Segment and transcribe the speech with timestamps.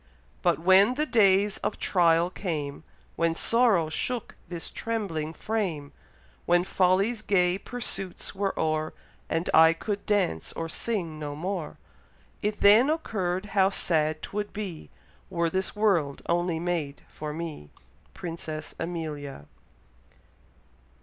[0.41, 2.83] But when the days of trial came,
[3.15, 5.91] When sorrow shook this trembling frame,
[6.47, 8.95] When folly's gay pursuits were o'er,
[9.29, 11.77] And I could dance or sing no more;
[12.41, 14.89] It then occurr'd how sad 'twould be
[15.29, 17.69] Were this world only made for me.
[18.15, 19.45] Princess Amelia.